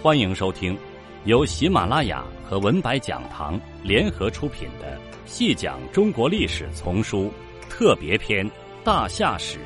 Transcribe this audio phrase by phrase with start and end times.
[0.00, 0.78] 欢迎收听
[1.24, 7.32] 由喜马拉雅和文白讲堂联合出品的《细讲中国历史丛书
[7.68, 8.48] 特别篇·
[8.84, 9.58] 大夏史》，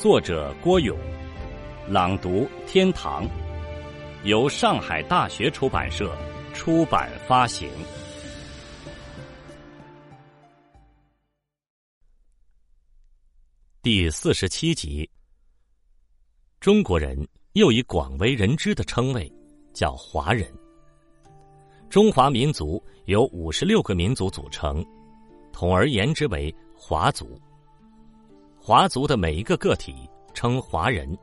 [0.00, 0.96] 作者郭勇，
[1.88, 3.28] 朗读天堂，
[4.22, 6.16] 由上海大学出版社
[6.54, 7.68] 出版发行。
[13.82, 15.10] 第四十七集，
[16.60, 17.26] 中国人。
[17.54, 19.32] 又以广为人知的称谓，
[19.72, 20.52] 叫华人。
[21.88, 24.84] 中华民族由五十六个民族组成，
[25.52, 27.40] 统而言之为华族。
[28.58, 29.94] 华族的每一个个体
[30.32, 31.16] 称华人。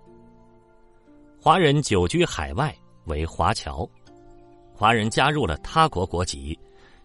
[1.38, 2.73] 华人久居海外
[3.08, 3.86] 为华侨，
[4.73, 6.58] 华人加入了他国国籍，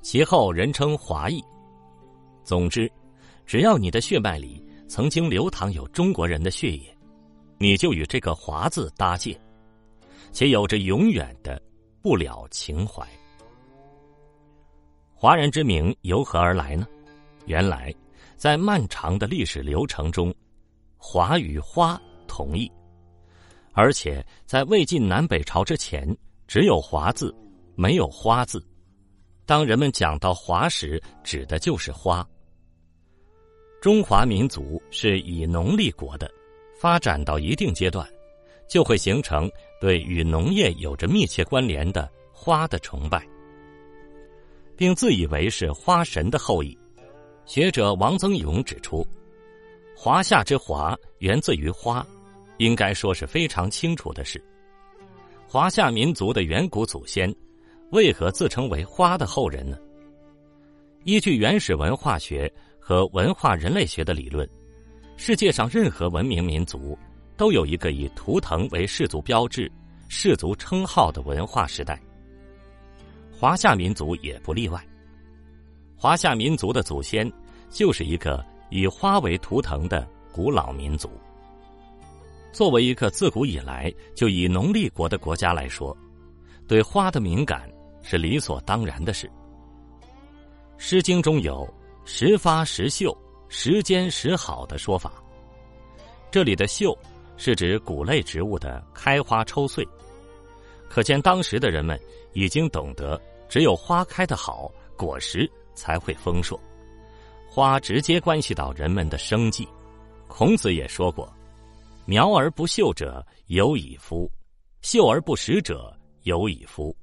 [0.03, 1.43] 其后人称华裔。
[2.45, 2.89] 总之，
[3.45, 6.96] 只要你的血脉里曾经流淌有中国人的血液。
[7.59, 9.39] 你就与这个“华”字搭界，
[10.33, 11.61] 且有着永远的
[12.03, 13.07] 不了情怀。
[15.15, 16.87] 华人之名由何而来呢？
[17.47, 17.95] 原来，
[18.37, 20.35] 在漫长的历史流程中
[20.99, 22.71] ，“华”与“花”同义，
[23.73, 26.15] 而且在魏晋南北朝之前，
[26.47, 27.35] 只有“华”字，
[27.75, 28.63] 没有“花”字。
[29.47, 32.27] 当人们讲到“华”时，指的就是花。
[33.81, 36.31] 中华民族是以农立国的。
[36.77, 38.07] 发展到一定阶段，
[38.69, 43.27] 就会形成对与农业有着密切关联的花的崇拜，
[44.77, 46.77] 并自以为是花神的后裔。
[47.47, 49.07] 学者王增勇指出
[49.97, 52.07] ，“华夏之华”源自于花，
[52.59, 54.43] 应该说是非常清楚的事。
[55.47, 57.33] 华夏民族的远古祖先
[57.93, 59.79] 为何自称为花的后人呢？
[61.05, 64.47] 依据原始文化学和文化人类学的理论。
[65.19, 66.97] 世界上任何文明民族，
[67.37, 69.71] 都有一个以图腾为氏族标志、
[70.09, 72.01] 氏族称号的文化时代。
[73.33, 74.87] 华夏民族也不例外。
[75.97, 77.31] 华夏民族的祖先
[77.71, 81.11] 就是一个以花为图腾的古老民族。
[82.53, 85.97] 作为一个自古以来就以农立国的国家来说，
[86.69, 87.71] 对花的敏感
[88.03, 89.27] 是理所当然的事。
[90.77, 91.67] 《诗经》中有
[92.05, 93.17] “时发时秀”。
[93.49, 95.13] 时间时好的说法，
[96.31, 96.97] 这里的“秀”
[97.37, 99.87] 是指谷类植物的开花抽穗，
[100.89, 101.99] 可见当时的人们
[102.33, 106.59] 已经懂得，只有花开的好，果实才会丰硕。
[107.49, 109.67] 花直接关系到人们的生计。
[110.29, 111.33] 孔子也说过
[112.05, 114.31] ：“苗而不秀者有矣夫，
[114.83, 116.95] 秀而不实者有矣夫。”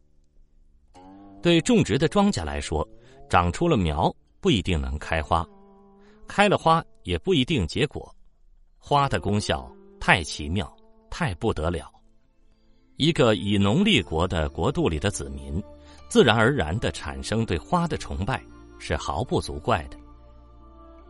[1.42, 2.88] 对种植的庄稼来说，
[3.30, 5.48] 长出了苗不一定能开花。
[6.28, 8.14] 开了花也不一定结果，
[8.78, 10.76] 花的功效太奇妙，
[11.10, 11.92] 太不得了。
[12.98, 15.62] 一个以农立国的国度里的子民，
[16.08, 18.44] 自然而然的产生对花的崇拜，
[18.78, 19.98] 是毫不足怪的。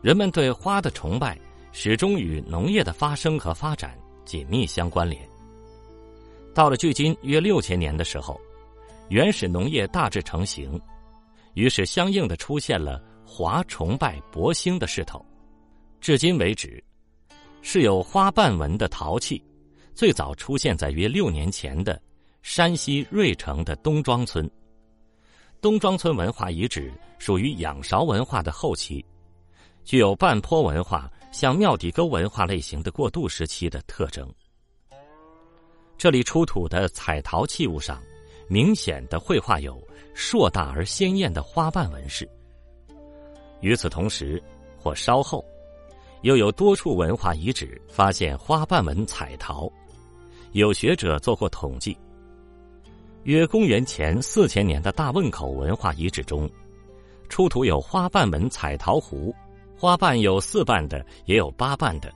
[0.02, 1.40] 人们对花的崇拜，
[1.72, 5.22] 始终与农业的发生和发展紧密相关联。
[6.54, 8.40] 到了距今约六千年的时候，
[9.10, 10.80] 原始农业大致成型，
[11.54, 13.02] 于是相应的出现了。
[13.26, 15.24] 华崇拜博兴的势头，
[16.00, 16.84] 至今为止，
[17.62, 19.44] 是有花瓣纹的陶器，
[19.96, 22.00] 最早出现在约六年前的
[22.42, 24.50] 山西芮城的东庄村。
[25.62, 29.04] 东庄村文化遗址属于仰韶文化的后期，
[29.84, 34.30] 具有半坡文化向庙底沟文化类型的过渡时期的特征。
[35.98, 38.04] 这里出土的彩陶器物上，
[38.50, 39.82] 明显的绘画有
[40.14, 42.30] 硕大而鲜艳的花瓣纹饰。
[43.64, 44.44] 与此同时，
[44.78, 45.44] 或稍后，
[46.22, 49.72] 又有多处文化遗址发现花瓣纹彩陶。
[50.52, 51.98] 有学者做过统计，
[53.24, 56.48] 约公元前四千年的大汶口文化遗址中，
[57.30, 59.34] 出土有花瓣纹彩陶壶，
[59.78, 62.14] 花瓣有四瓣的，也有八瓣的，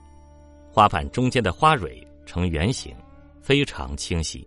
[0.70, 2.94] 花瓣中间的花蕊呈圆形，
[3.40, 4.46] 非常清晰。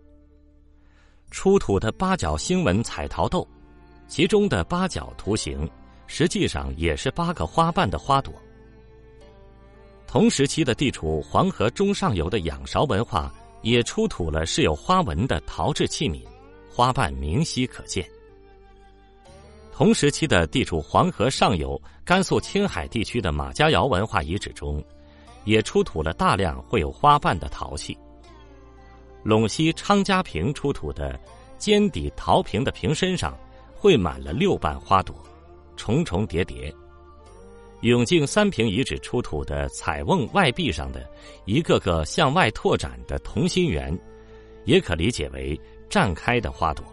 [1.32, 3.44] 出土的八角星纹彩陶豆，
[4.06, 5.68] 其中的八角图形。
[6.14, 8.34] 实际上也是八个花瓣的花朵。
[10.06, 13.32] 同时期的地处黄河中上游的仰韶文化
[13.62, 16.22] 也出土了饰有花纹的陶制器皿，
[16.70, 18.06] 花瓣明晰可见。
[19.72, 24.84] 同时期的地处黄河上游甘肃青海地区的马家窑文化遗址中，
[25.44, 27.96] 也出土了大量绘有花瓣的陶器。
[29.24, 31.18] 陇西昌家坪出土的
[31.56, 33.34] 尖底陶瓶的瓶身上，
[33.74, 35.16] 绘满了六瓣花朵。
[35.82, 36.72] 重重叠叠，
[37.80, 41.10] 永靖三平遗址出土的彩瓮外壁上的
[41.44, 43.92] 一个个向外拓展的同心圆，
[44.64, 46.84] 也可理解为绽开的花朵。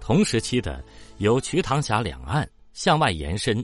[0.00, 0.82] 同时期的
[1.18, 3.62] 由瞿塘峡两岸向外延伸，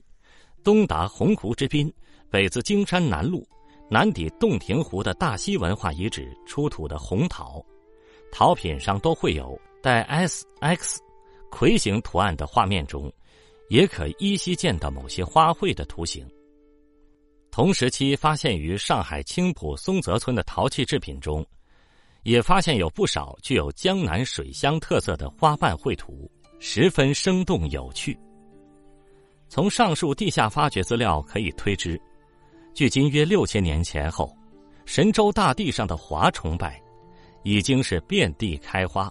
[0.63, 1.91] 东达洪湖之滨，
[2.29, 3.43] 北自荆山南麓，
[3.89, 7.65] 南抵洞庭湖的大溪文化遗址出土的红陶，
[8.31, 11.01] 陶品上都会有带 S X
[11.51, 13.11] 葵形图案的画面中，
[13.73, 16.29] 也可依稀见到某些花卉的图形。
[17.51, 21.43] 同时期发现于上海青浦松泽村的陶器制品中，
[22.23, 26.31] 也发现有不少具有江南水乡特色的花瓣绘图，
[26.61, 28.15] 十分生动有趣。
[29.49, 31.99] 从上述地下发掘资料可以推知，
[32.75, 34.37] 距今约六千年前后，
[34.85, 36.79] 神州大地上的华崇拜
[37.43, 39.11] 已经是遍地开花，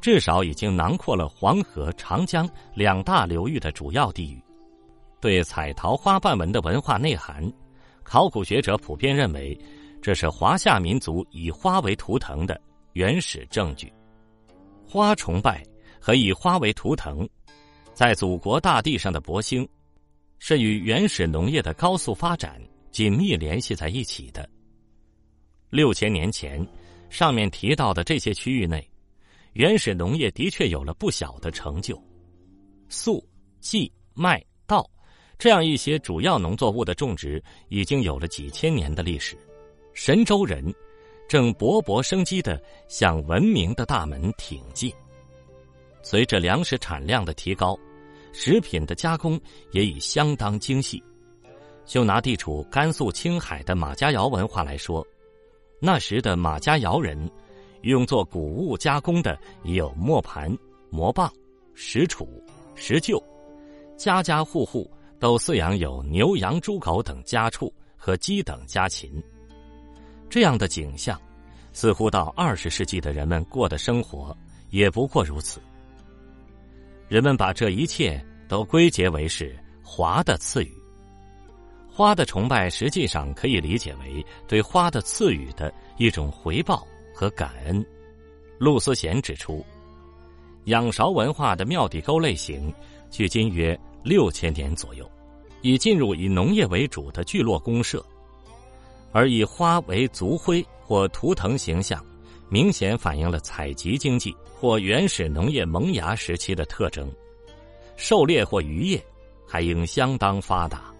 [0.00, 4.42] 至少已经囊括了黄河、长江两大流域的主要地域。
[5.20, 7.52] 对彩陶花瓣纹的文化内涵，
[8.04, 9.58] 考古学者普遍认为，
[10.00, 12.60] 这是华夏民族以花为图腾的
[12.92, 13.92] 原始证据。
[14.86, 15.62] 花崇拜
[16.00, 17.28] 和以花为图腾，
[17.92, 19.68] 在祖国大地上的博兴，
[20.38, 22.62] 是与原始农业的高速发展
[22.92, 24.48] 紧密联系在一起的。
[25.68, 26.64] 六千年前，
[27.10, 28.87] 上面提到的这些区域内，
[29.58, 32.00] 原始农业的确有了不小的成就，
[32.88, 33.20] 粟、
[33.60, 34.88] 稷、麦、稻。
[35.36, 39.36] 这样一些主要农作物的种植已经有了几千年的历史，
[39.94, 40.72] 神州人
[41.28, 44.94] 正勃勃生机的向文明的大门挺进。
[46.04, 47.76] 随着粮食产量的提高，
[48.32, 49.40] 食品的加工
[49.72, 51.02] 也已相当精细。
[51.84, 55.04] 就拿地处甘肃青海的马家窑文化来说，
[55.80, 57.28] 那时的马家窑人
[57.82, 60.54] 用作谷物加工的已有磨盘、
[60.90, 61.32] 磨棒、
[61.74, 62.26] 石杵、
[62.74, 63.22] 石臼，
[63.96, 64.90] 家家户户。
[65.20, 69.20] 都饲养有牛羊猪狗等家畜和鸡等家禽，
[70.30, 71.20] 这样的景象，
[71.72, 74.32] 似乎到二十世纪的人们过的生活
[74.70, 75.60] 也不过如此。
[77.08, 80.72] 人们把这一切都归结为是华的赐予，
[81.90, 86.86] 花的崇拜实际上可以理解为对花的赐予的一种回报
[87.18, 87.84] 和感恩。
[88.58, 89.64] 陆思贤指出，
[90.66, 92.72] 仰韶文化的庙底沟类型，
[93.10, 93.76] 距今约。
[94.04, 95.10] 六千年左右，
[95.60, 98.02] 已进入以农业为主的聚落公社，
[99.12, 102.02] 而以花为族徽或图腾形象，
[102.48, 107.12] 明显反映了采集经济或原始农业萌芽时期的特征。
[107.96, 109.04] 狩猎或渔业
[109.46, 110.94] 还应相当发达。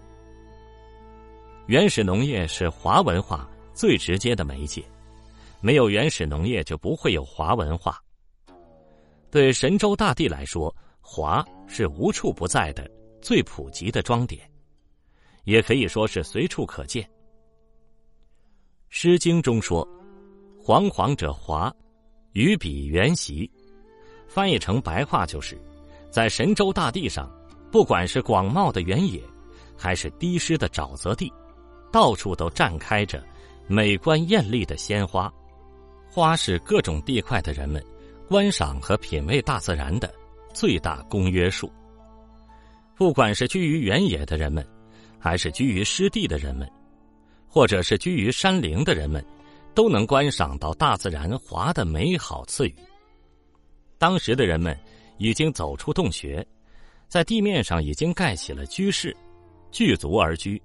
[1.67, 4.83] 原始农业是华文化最直接的媒介，
[5.61, 8.01] 没有原始农业就不会有华文化。
[9.31, 10.75] 对神州大地来说。
[11.11, 12.87] 华是无处不在的、
[13.19, 14.47] 最普及的装点，
[15.45, 17.03] 也可以说是随处可见。
[18.89, 19.87] 《诗经》中说
[20.61, 21.73] ：“煌煌者华，
[22.33, 23.49] 于彼原习。”
[24.29, 25.59] 翻译成白话就是，
[26.11, 27.27] 在神州大地上，
[27.71, 29.19] 不管是广袤的原野，
[29.75, 31.33] 还是低湿的沼泽地，
[31.91, 33.25] 到处都绽开着
[33.65, 35.33] 美观艳丽的鲜花。
[36.09, 37.83] 花是各种地块的人们
[38.27, 40.13] 观赏和品味大自然的。
[40.51, 41.71] 最大公约数。
[42.95, 44.67] 不管是居于原野的人们，
[45.19, 46.69] 还是居于湿地的人们，
[47.47, 49.23] 或者是居于山林的人们，
[49.75, 52.75] 都能观赏到大自然华的美好赐予。
[53.99, 54.77] 当时的人们
[55.19, 56.45] 已经走出洞穴，
[57.07, 59.15] 在地面上已经盖起了居室，
[59.71, 60.61] 聚足而居，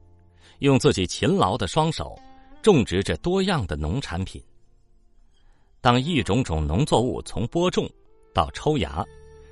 [0.60, 2.18] 用自己勤劳的双手
[2.62, 4.42] 种植着多样的农产品。
[5.84, 7.86] 当一种种农作物从播种
[8.32, 9.04] 到抽芽，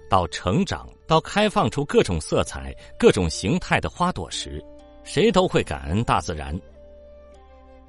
[0.08, 4.64] 到成长，到开放出各种色彩、各种形态的花朵时，
[5.04, 6.58] 谁都会感恩大自然。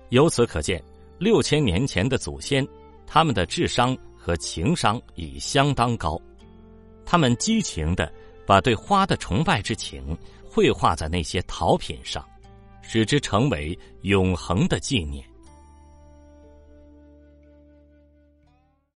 [0.10, 0.84] 由此可见，
[1.18, 2.68] 六千年前的祖先，
[3.08, 6.20] 他们的智商和情商已相当高，
[7.06, 8.12] 他们激情的
[8.46, 12.22] 把对花的崇拜之情绘画在那些陶品上，
[12.82, 15.26] 使之成为永恒的纪念。